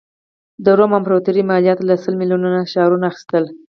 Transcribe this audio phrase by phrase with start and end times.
[0.63, 3.45] د روم امپراتوري مالیات له سل میلیونه ښاریانو اخیستل.